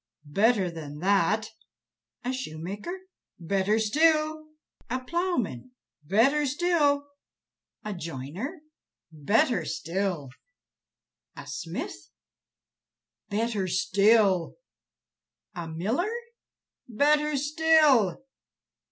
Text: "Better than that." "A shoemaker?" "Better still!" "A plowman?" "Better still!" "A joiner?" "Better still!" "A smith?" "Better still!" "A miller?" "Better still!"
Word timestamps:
"Better 0.25 0.71
than 0.71 0.97
that." 1.01 1.51
"A 2.25 2.33
shoemaker?" 2.33 3.01
"Better 3.39 3.77
still!" 3.77 4.47
"A 4.89 4.99
plowman?" 5.05 5.73
"Better 6.03 6.47
still!" 6.47 7.05
"A 7.85 7.93
joiner?" 7.93 8.61
"Better 9.11 9.63
still!" 9.63 10.29
"A 11.37 11.45
smith?" 11.45 12.09
"Better 13.29 13.67
still!" 13.67 14.57
"A 15.53 15.67
miller?" 15.67 16.09
"Better 16.89 17.37
still!" 17.37 18.23